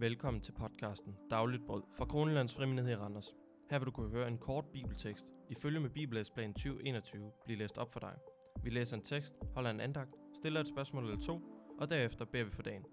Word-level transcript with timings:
Velkommen 0.00 0.40
til 0.40 0.52
podcasten 0.52 1.16
Dagligt 1.30 1.66
Brød 1.66 1.82
fra 1.96 2.04
Kronelands 2.04 2.54
Frimenighed 2.54 2.92
i 2.92 2.96
Randers. 2.96 3.34
Her 3.70 3.78
vil 3.78 3.86
du 3.86 3.90
kunne 3.90 4.10
høre 4.10 4.28
en 4.28 4.38
kort 4.38 4.64
bibeltekst 4.72 5.26
i 5.50 5.54
følge 5.54 5.80
med 5.80 5.90
Bibellæsplan 5.90 6.54
2021 6.54 7.32
blive 7.44 7.58
læst 7.58 7.78
op 7.78 7.92
for 7.92 8.00
dig. 8.00 8.14
Vi 8.62 8.70
læser 8.70 8.96
en 8.96 9.02
tekst, 9.02 9.34
holder 9.54 9.70
en 9.70 9.80
andagt, 9.80 10.14
stiller 10.34 10.60
et 10.60 10.68
spørgsmål 10.68 11.04
eller 11.04 11.20
to, 11.20 11.40
og 11.78 11.90
derefter 11.90 12.24
beder 12.24 12.44
vi 12.44 12.50
for 12.50 12.62
dagen. 12.62 12.84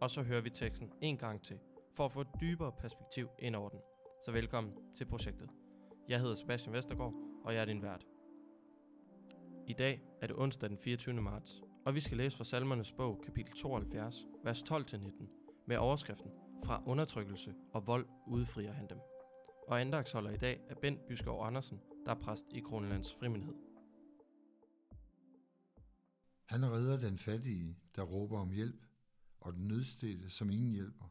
Og 0.00 0.10
så 0.10 0.22
hører 0.22 0.40
vi 0.40 0.50
teksten 0.50 0.92
en 1.00 1.18
gang 1.18 1.42
til, 1.42 1.58
for 1.96 2.04
at 2.04 2.12
få 2.12 2.20
et 2.20 2.40
dybere 2.40 2.72
perspektiv 2.72 3.28
ind 3.38 3.56
over 3.56 3.68
den. 3.68 3.80
Så 4.24 4.32
velkommen 4.32 4.72
til 4.96 5.04
projektet. 5.04 5.50
Jeg 6.08 6.20
hedder 6.20 6.34
Sebastian 6.34 6.72
Vestergaard, 6.72 7.14
og 7.44 7.54
jeg 7.54 7.60
er 7.60 7.66
din 7.66 7.82
vært. 7.82 8.06
I 9.66 9.72
dag 9.72 10.02
er 10.20 10.26
det 10.26 10.36
onsdag 10.36 10.68
den 10.70 10.78
24. 10.78 11.22
marts, 11.22 11.62
og 11.86 11.94
vi 11.94 12.00
skal 12.00 12.16
læse 12.16 12.36
fra 12.36 12.44
Salmernes 12.44 12.92
bog, 12.92 13.22
kapitel 13.24 13.52
72, 13.54 14.26
vers 14.44 14.62
12-19, 14.62 15.64
med 15.66 15.76
overskriften 15.76 16.30
fra 16.64 16.82
undertrykkelse 16.86 17.54
og 17.72 17.86
vold 17.86 18.06
udfrier 18.26 18.72
han 18.72 18.88
dem. 18.88 18.98
Og 19.68 19.80
andagsholder 19.80 20.30
i 20.30 20.36
dag 20.36 20.60
er 20.68 20.74
Bent 20.74 21.06
Byskov 21.06 21.46
Andersen, 21.46 21.80
der 22.06 22.10
er 22.10 22.20
præst 22.20 22.44
i 22.50 22.60
Grønlands 22.60 23.14
Frimenighed. 23.14 23.54
Han 26.44 26.70
redder 26.70 27.00
den 27.00 27.18
fattige, 27.18 27.78
der 27.96 28.02
råber 28.02 28.38
om 28.38 28.50
hjælp, 28.50 28.86
og 29.40 29.52
den 29.52 29.68
nødstede, 29.68 30.30
som 30.30 30.50
ingen 30.50 30.72
hjælper. 30.72 31.04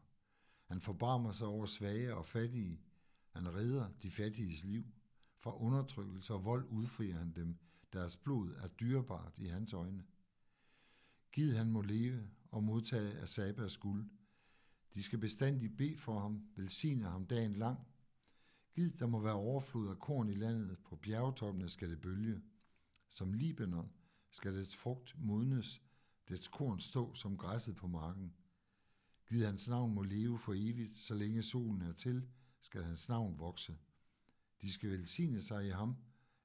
Han 0.64 0.80
forbarmer 0.80 1.32
sig 1.32 1.46
over 1.46 1.66
svage 1.66 2.14
og 2.14 2.26
fattige. 2.26 2.80
Han 3.30 3.54
redder 3.54 3.88
de 4.02 4.10
fattiges 4.10 4.64
liv. 4.64 4.84
Fra 5.38 5.56
undertrykkelse 5.56 6.34
og 6.34 6.44
vold 6.44 6.64
udfrier 6.68 7.16
han 7.16 7.32
dem. 7.32 7.58
Deres 7.92 8.16
blod 8.16 8.54
er 8.54 8.68
dyrebart 8.68 9.38
i 9.38 9.46
hans 9.46 9.72
øjne. 9.72 10.04
Gid 11.32 11.56
han 11.56 11.70
må 11.70 11.82
leve 11.82 12.30
og 12.50 12.64
modtage 12.64 13.18
af 13.18 13.28
Sabas 13.28 13.76
guld. 13.76 14.10
De 14.94 15.02
skal 15.02 15.18
bestandig 15.18 15.76
bede 15.76 15.98
for 15.98 16.20
ham, 16.20 16.48
velsigne 16.56 17.04
ham 17.04 17.26
dagen 17.26 17.54
lang. 17.54 17.78
Gid 18.74 18.90
der 18.90 19.06
må 19.06 19.20
være 19.20 19.34
overflod 19.34 19.88
af 19.88 19.98
korn 19.98 20.28
i 20.28 20.34
landet, 20.34 20.78
på 20.84 20.96
bjergetoppene 20.96 21.68
skal 21.68 21.90
det 21.90 22.00
bølge. 22.00 22.42
Som 23.08 23.32
Libanon 23.32 23.92
skal 24.30 24.54
dets 24.54 24.76
frugt 24.76 25.14
modnes, 25.18 25.82
dets 26.28 26.48
korn 26.48 26.80
stå 26.80 27.14
som 27.14 27.36
græsset 27.36 27.76
på 27.76 27.86
marken. 27.86 28.34
Gid 29.28 29.44
hans 29.44 29.68
navn 29.68 29.94
må 29.94 30.02
leve 30.02 30.38
for 30.38 30.54
evigt, 30.56 30.98
så 30.98 31.14
længe 31.14 31.42
solen 31.42 31.82
er 31.82 31.92
til, 31.92 32.28
skal 32.60 32.82
hans 32.82 33.08
navn 33.08 33.38
vokse. 33.38 33.76
De 34.62 34.72
skal 34.72 34.90
velsigne 34.90 35.42
sig 35.42 35.66
i 35.66 35.70
ham, 35.70 35.96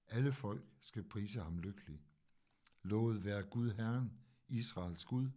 alle 0.07 0.33
folk 0.33 0.65
skal 0.79 1.03
prise 1.03 1.41
ham 1.41 1.59
lykkelig. 1.59 2.01
Lovet 2.83 3.25
være 3.25 3.43
Gud 3.43 3.71
Herren, 3.71 4.11
Israels 4.47 5.05
Gud, 5.05 5.29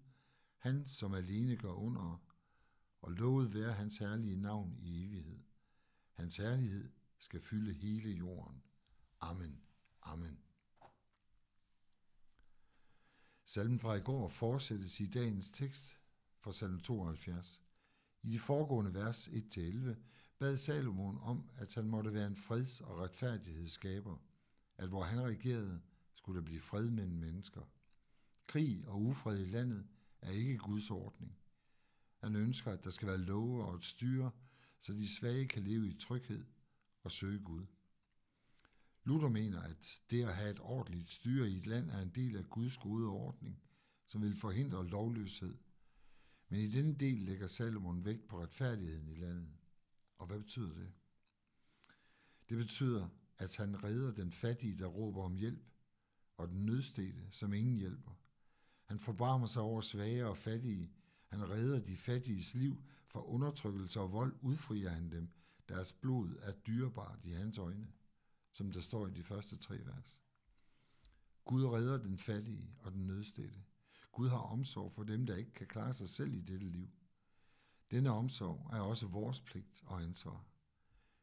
han 0.56 0.86
som 0.86 1.14
alene 1.14 1.56
gør 1.56 1.72
under, 1.72 2.22
og 3.03 3.12
lovet 3.12 3.55
være 3.55 3.73
hans 3.73 3.98
herlige 3.98 4.37
navn 4.37 4.79
i 4.83 5.05
evighed. 5.05 5.39
Hans 6.12 6.37
herlighed 6.37 6.91
skal 7.19 7.41
fylde 7.41 7.73
hele 7.73 8.11
jorden. 8.11 8.62
Amen. 9.20 9.61
Amen. 10.03 10.39
Salmen 13.45 13.78
fra 13.78 13.95
i 13.95 14.01
går 14.01 14.28
fortsættes 14.28 15.01
i 15.01 15.06
dagens 15.06 15.51
tekst 15.51 15.97
fra 16.39 16.53
salm 16.53 16.81
72. 16.81 17.62
I 18.23 18.31
de 18.31 18.39
foregående 18.39 18.95
vers 18.95 19.28
1-11 19.28 19.95
bad 20.39 20.56
Salomon 20.56 21.19
om, 21.23 21.51
at 21.56 21.75
han 21.75 21.89
måtte 21.89 22.15
være 22.15 22.27
en 22.27 22.37
freds- 22.37 22.81
og 22.81 22.98
retfærdighedsskaber, 22.98 24.17
at 24.77 24.89
hvor 24.89 25.03
han 25.03 25.21
regerede, 25.21 25.81
skulle 26.15 26.41
der 26.41 26.45
blive 26.45 26.61
fred 26.61 26.91
mellem 26.91 27.17
mennesker. 27.17 27.62
Krig 28.47 28.89
og 28.89 29.03
ufred 29.03 29.39
i 29.39 29.51
landet 29.51 29.87
er 30.21 30.31
ikke 30.31 30.59
Guds 30.59 30.91
ordning. 30.91 31.39
Han 32.20 32.36
ønsker, 32.36 32.72
at 32.72 32.84
der 32.84 32.91
skal 32.91 33.08
være 33.08 33.19
love 33.19 33.64
og 33.64 33.75
et 33.75 33.84
styre, 33.84 34.31
så 34.81 34.92
de 34.92 35.08
svage 35.08 35.48
kan 35.48 35.62
leve 35.62 35.88
i 35.88 35.98
tryghed 35.98 36.44
og 37.03 37.10
søge 37.10 37.38
Gud. 37.38 37.66
Luther 39.04 39.28
mener, 39.28 39.62
at 39.62 40.03
det 40.10 40.22
at 40.22 40.34
have 40.34 40.50
et 40.50 40.60
ordentligt 40.60 41.12
styre 41.12 41.50
i 41.50 41.56
et 41.56 41.66
land 41.66 41.91
er 41.91 42.00
en 42.00 42.10
del 42.14 42.36
af 42.36 42.44
Guds 42.50 42.76
gode 42.76 43.08
ordning, 43.08 43.62
som 44.06 44.22
vil 44.22 44.36
forhindre 44.36 44.86
lovløshed. 44.86 45.58
Men 46.48 46.60
i 46.60 46.70
denne 46.70 46.94
del 46.94 47.19
lægger 47.19 47.47
Salomon 47.47 48.04
vægt 48.04 48.28
på 48.28 48.42
retfærdigheden 48.42 49.08
i 49.08 49.14
landet. 49.14 49.48
Og 50.19 50.26
hvad 50.26 50.38
betyder 50.38 50.75
det? 50.75 50.92
Det 52.48 52.58
betyder, 52.58 53.08
at 53.38 53.56
han 53.56 53.84
redder 53.84 54.12
den 54.12 54.32
fattige, 54.32 54.78
der 54.78 54.87
råber 54.87 55.22
om 55.22 55.37
hjælp, 55.37 55.70
og 56.37 56.48
den 56.48 56.66
nødstede, 56.66 57.26
som 57.31 57.52
ingen 57.52 57.76
hjælper. 57.76 58.12
Han 58.84 58.98
forbarmer 58.98 59.47
sig 59.47 59.62
over 59.62 59.81
svage 59.81 60.26
og 60.26 60.37
fattige. 60.37 60.91
Han 61.31 61.51
redder 61.51 61.81
de 61.81 61.97
fattiges 61.97 62.55
liv 62.55 62.83
fra 63.07 63.25
undertrykkelse 63.25 64.01
og 64.01 64.13
vold, 64.13 64.35
udfrier 64.41 64.91
han 64.91 65.11
dem. 65.11 65.29
Deres 65.69 65.93
blod 65.93 66.37
er 66.43 66.53
dyrebart 66.53 67.19
i 67.25 67.33
hans 67.33 67.59
øjne 67.59 67.89
som 68.53 68.73
der 68.73 68.81
står 68.81 69.07
i 69.07 69.11
de 69.11 69.23
første 69.23 69.57
tre 69.57 69.79
vers. 69.87 70.21
Gud 71.45 71.65
redder 71.65 71.99
den 71.99 72.19
fattige 72.19 72.75
og 72.79 72.93
den 72.93 73.07
nødstede. 73.07 73.63
Gud 74.13 74.29
har 74.29 74.39
omsorg 74.39 74.93
for 74.93 75.03
dem, 75.03 75.27
der 75.27 75.37
ikke 75.37 75.53
kan 75.53 75.67
klare 75.67 75.95
sig 75.95 76.09
selv 76.09 76.35
i 76.35 76.41
dette 76.41 76.67
liv. 76.67 76.91
Denne 77.91 78.11
omsorg 78.11 78.71
er 78.73 78.81
også 78.81 79.07
vores 79.07 79.41
pligt 79.41 79.83
og 79.87 80.03
ansvar. 80.03 80.45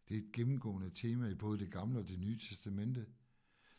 Det 0.07 0.17
er 0.17 0.21
et 0.21 0.31
gennemgående 0.33 0.89
tema 0.89 1.27
i 1.27 1.35
både 1.35 1.59
det 1.59 1.71
gamle 1.71 1.99
og 1.99 2.07
det 2.07 2.19
nye 2.19 2.39
testamente. 2.39 3.07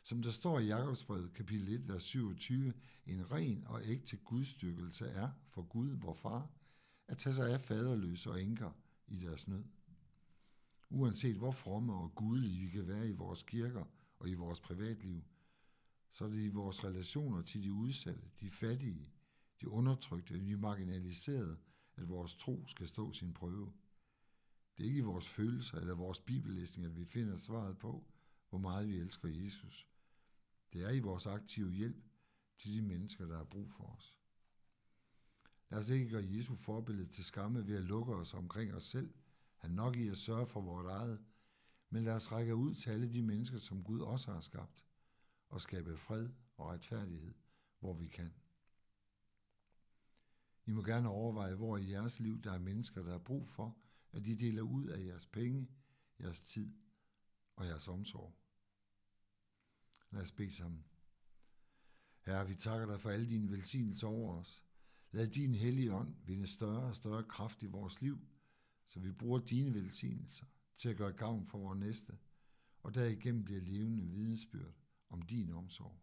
Som 0.08 0.22
der 0.22 0.30
står 0.30 0.58
i 0.58 0.66
Jakobsbrevet 0.66 1.32
kapitel 1.32 1.68
1, 1.68 1.88
vers 1.88 2.02
27, 2.02 2.74
en 3.06 3.30
ren 3.30 3.64
og 3.66 3.82
ægte 3.84 4.16
gudstyrkelse 4.16 5.06
er 5.06 5.30
for 5.48 5.62
Gud, 5.62 5.88
vor 5.88 6.14
far, 6.14 6.50
at 7.08 7.18
tage 7.18 7.34
sig 7.34 7.52
af 7.52 7.60
faderløse 7.60 8.30
og 8.30 8.42
enker 8.42 8.70
i 9.08 9.18
deres 9.18 9.48
nød. 9.48 9.64
Uanset 10.90 11.36
hvor 11.36 11.52
fromme 11.52 11.94
og 11.94 12.14
gudelige 12.14 12.64
vi 12.64 12.70
kan 12.70 12.86
være 12.86 13.08
i 13.08 13.12
vores 13.12 13.42
kirker 13.42 13.84
og 14.18 14.28
i 14.28 14.34
vores 14.34 14.60
privatliv, 14.60 15.24
så 16.10 16.24
er 16.24 16.28
det 16.28 16.42
i 16.42 16.48
vores 16.48 16.84
relationer 16.84 17.42
til 17.42 17.62
de 17.62 17.72
udsatte, 17.72 18.28
de 18.40 18.50
fattige, 18.50 19.08
de 19.60 19.68
undertrykte, 19.68 20.46
de 20.46 20.56
marginaliserede, 20.56 21.56
at 21.96 22.08
vores 22.08 22.34
tro 22.34 22.66
skal 22.66 22.88
stå 22.88 23.12
sin 23.12 23.34
prøve. 23.34 23.72
Det 24.76 24.84
er 24.84 24.88
ikke 24.88 24.98
i 24.98 25.10
vores 25.12 25.28
følelser 25.28 25.78
eller 25.78 25.94
vores 25.94 26.20
bibellæsning, 26.20 26.86
at 26.86 26.96
vi 26.96 27.04
finder 27.04 27.36
svaret 27.36 27.78
på, 27.78 28.04
hvor 28.50 28.58
meget 28.58 28.88
vi 28.88 28.96
elsker 28.96 29.28
Jesus. 29.28 29.88
Det 30.72 30.82
er 30.82 30.90
i 30.90 30.98
vores 30.98 31.26
aktive 31.26 31.72
hjælp 31.72 32.04
til 32.58 32.72
de 32.72 32.82
mennesker, 32.82 33.26
der 33.26 33.36
har 33.36 33.44
brug 33.44 33.70
for 33.70 33.84
os. 33.84 34.16
Lad 35.70 35.78
os 35.78 35.88
ikke 35.88 36.10
gøre 36.10 36.26
Jesu 36.28 36.54
forbillede 36.54 37.08
til 37.08 37.24
skamme 37.24 37.66
ved 37.66 37.76
at 37.76 37.84
lukke 37.84 38.14
os 38.14 38.34
omkring 38.34 38.74
os 38.74 38.84
selv– 38.84 39.14
han 39.58 39.70
nok 39.70 39.96
i 39.96 40.08
at 40.08 40.18
sørge 40.18 40.46
for 40.46 40.60
vores 40.60 40.86
eget, 40.86 41.24
men 41.90 42.04
lad 42.04 42.14
os 42.14 42.32
række 42.32 42.54
ud 42.54 42.74
til 42.74 42.90
alle 42.90 43.12
de 43.12 43.22
mennesker, 43.22 43.58
som 43.58 43.84
Gud 43.84 44.00
også 44.00 44.32
har 44.32 44.40
skabt, 44.40 44.84
og 45.48 45.60
skabe 45.60 45.96
fred 45.96 46.28
og 46.56 46.66
retfærdighed, 46.66 47.34
hvor 47.80 47.94
vi 47.94 48.06
kan. 48.06 48.34
I 50.66 50.70
må 50.70 50.82
gerne 50.82 51.08
overveje, 51.08 51.54
hvor 51.54 51.76
i 51.76 51.90
jeres 51.90 52.20
liv 52.20 52.42
der 52.42 52.52
er 52.52 52.58
mennesker, 52.58 53.02
der 53.02 53.10
har 53.10 53.18
brug 53.18 53.48
for, 53.48 53.78
at 54.12 54.24
de 54.24 54.36
deler 54.36 54.62
ud 54.62 54.86
af 54.86 55.04
jeres 55.04 55.26
penge, 55.26 55.68
jeres 56.20 56.40
tid 56.40 56.74
og 57.56 57.66
jeres 57.66 57.88
omsorg. 57.88 58.34
Lad 60.10 60.22
os 60.22 60.32
bede 60.32 60.52
sammen. 60.52 60.84
Herre, 62.20 62.48
vi 62.48 62.54
takker 62.54 62.86
dig 62.86 63.00
for 63.00 63.10
alle 63.10 63.28
dine 63.28 63.50
velsignelser 63.50 64.06
over 64.06 64.34
os. 64.34 64.64
Lad 65.10 65.28
din 65.28 65.54
hellige 65.54 65.94
ånd 65.94 66.14
vinde 66.26 66.46
større 66.46 66.82
og 66.82 66.96
større 66.96 67.24
kraft 67.24 67.62
i 67.62 67.66
vores 67.66 68.00
liv– 68.00 68.18
så 68.88 69.00
vi 69.00 69.12
bruger 69.12 69.38
dine 69.38 69.74
velsignelser 69.74 70.46
til 70.76 70.88
at 70.88 70.96
gøre 70.96 71.12
gavn 71.12 71.46
for 71.46 71.58
vores 71.58 71.78
næste, 71.78 72.18
og 72.82 72.94
derigennem 72.94 73.44
bliver 73.44 73.60
levende 73.60 74.02
vidensbyrd 74.02 74.74
om 75.08 75.22
din 75.22 75.50
omsorg. 75.50 75.98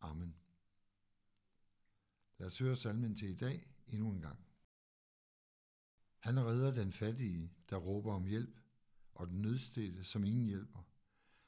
Amen. 0.00 0.36
Lad 2.38 2.46
os 2.46 2.58
høre 2.58 2.76
salmen 2.76 3.14
til 3.14 3.28
i 3.28 3.36
dag 3.36 3.68
endnu 3.86 4.10
en 4.10 4.20
gang. 4.20 4.46
Han 6.18 6.40
redder 6.40 6.74
den 6.74 6.92
fattige, 6.92 7.52
der 7.70 7.76
råber 7.76 8.12
om 8.12 8.26
hjælp, 8.26 8.60
og 9.14 9.28
den 9.28 9.42
nødstede, 9.42 10.04
som 10.04 10.24
ingen 10.24 10.46
hjælper. 10.46 10.82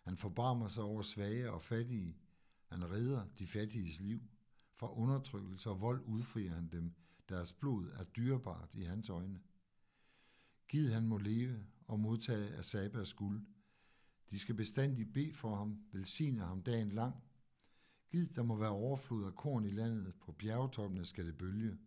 Han 0.05 0.17
forbarmer 0.17 0.69
sig 0.69 0.83
over 0.83 1.03
svage 1.03 1.53
og 1.53 1.63
fattige. 1.63 2.17
Han 2.67 2.91
redder 2.91 3.27
de 3.39 3.47
fattiges 3.47 4.01
liv. 4.01 4.23
Fra 4.77 4.93
undertrykkelse 4.99 5.71
og 5.71 5.81
vold 5.81 6.05
udfrier 6.07 6.55
han 6.55 6.69
dem. 6.69 6.95
Deres 7.29 7.53
blod 7.53 7.91
er 7.91 8.05
dyrebart 8.05 8.75
i 8.75 8.83
hans 8.83 9.11
øjne. 9.11 9.41
Gid 10.69 10.93
han 10.93 11.07
må 11.07 11.19
leve 11.19 11.67
og 11.87 12.01
modtage 12.01 12.55
af 12.55 12.65
Sabas 12.65 13.13
guld. 13.15 13.47
De 14.31 14.39
skal 14.39 14.55
bestandig 14.55 15.13
bede 15.13 15.33
for 15.33 15.57
ham, 15.57 15.85
velsigne 15.93 16.41
ham 16.41 16.63
dagen 16.63 16.93
lang. 16.93 17.15
Gid 18.11 18.27
der 18.27 18.43
må 18.43 18.57
være 18.57 18.71
overflod 18.71 19.27
af 19.27 19.35
korn 19.35 19.65
i 19.65 19.71
landet, 19.71 20.15
på 20.15 20.33
bjergetoppene 20.33 21.05
skal 21.05 21.27
det 21.27 21.39
bølge. 21.39 21.79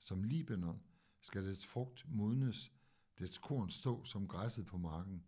Som 0.00 0.22
Libanon 0.22 0.82
skal 1.20 1.44
dets 1.44 1.66
frugt 1.66 2.06
modnes, 2.08 2.72
dets 3.18 3.38
korn 3.38 3.70
stå 3.70 4.04
som 4.04 4.28
græsset 4.28 4.66
på 4.66 4.78
marken. 4.78 5.24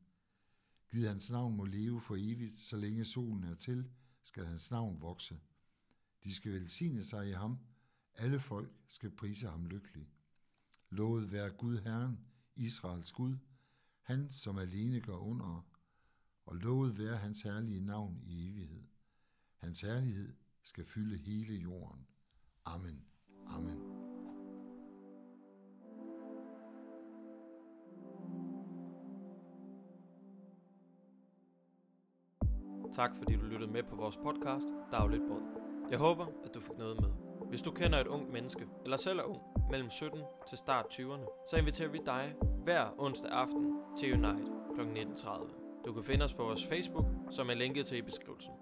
Gid 0.91 1.09
hans 1.09 1.31
navn 1.31 1.57
må 1.57 1.65
leve 1.65 2.01
for 2.01 2.17
evigt, 2.19 2.61
så 2.61 2.77
længe 2.77 3.05
solen 3.05 3.45
er 3.45 3.55
til, 3.55 3.91
skal 4.23 4.45
hans 4.45 4.71
navn 4.71 5.01
vokse. 5.01 5.41
De 6.25 6.35
skal 6.35 6.53
velsigne 6.53 7.05
sig 7.05 7.29
i 7.29 7.33
ham, 7.33 7.59
alle 8.15 8.41
folk 8.41 8.73
skal 8.89 9.11
prise 9.11 9.49
ham 9.49 9.67
lykkelig. 9.67 10.09
Lovet 10.91 11.33
være 11.33 11.51
Gud 11.51 11.79
Herren, 11.79 12.19
Israels 12.57 13.13
Gud, 13.13 13.37
han 14.03 14.31
som 14.31 14.59
alene 14.59 15.01
gør 15.01 15.17
under, 15.17 15.67
og 16.47 16.57
lovet 16.57 16.99
være 16.99 17.17
hans 17.17 17.43
herlige 17.43 17.81
navn 17.81 18.23
i 18.27 18.51
evighed. 18.51 18.85
Hans 19.57 19.81
herlighed 19.81 20.35
skal 20.63 20.85
fylde 20.85 21.17
hele 21.17 21.55
jorden. 21.55 22.07
Amen. 22.65 22.87
Amen. 22.87 23.10
Tak 32.93 33.11
fordi 33.19 33.37
du 33.37 33.45
lyttede 33.45 33.73
med 33.73 33.83
på 33.83 33.97
vores 33.97 34.17
podcast 34.17 34.67
Dagligt 34.93 35.23
Brød. 35.29 35.43
Jeg 35.91 35.99
håber, 35.99 36.27
at 36.45 36.55
du 36.55 36.61
fik 36.61 36.79
noget 36.79 37.01
med. 37.01 37.11
Hvis 37.49 37.63
du 37.63 37.71
kender 37.71 37.99
et 37.99 38.07
ungt 38.07 38.33
menneske, 38.33 38.67
eller 38.85 38.97
selv 38.97 39.19
er 39.19 39.23
ung, 39.23 39.41
mellem 39.71 39.91
17 39.91 40.21
til 40.49 40.59
start 40.59 40.85
20'erne, 40.85 41.47
så 41.51 41.57
inviterer 41.57 41.89
vi 41.89 41.99
dig 42.07 42.35
hver 42.65 42.87
onsdag 42.99 43.31
aften 43.31 43.77
til 43.99 44.13
Unite 44.13 44.53
kl. 44.75 44.81
19.30. 44.81 45.83
Du 45.87 45.93
kan 45.93 46.05
finde 46.05 46.25
os 46.25 46.35
på 46.35 46.43
vores 46.43 46.67
Facebook, 46.67 47.07
som 47.31 47.51
er 47.51 47.55
linket 47.55 47.87
til 47.87 47.99
i 47.99 48.03
beskrivelsen. 48.03 48.53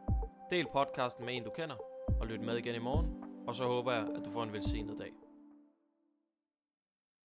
Del 0.51 0.67
podcasten 0.73 1.25
med 1.25 1.37
en, 1.37 1.45
du 1.45 1.51
kender, 1.51 1.77
og 2.21 2.27
lyt 2.27 2.41
med 2.41 2.57
igen 2.57 2.75
i 2.75 2.79
morgen, 2.79 3.25
og 3.47 3.55
så 3.55 3.65
håber 3.65 3.93
jeg, 3.93 4.07
at 4.17 4.25
du 4.25 4.31
får 4.31 4.43
en 4.43 4.53
velsignet 4.53 4.99
dag. 4.99 5.28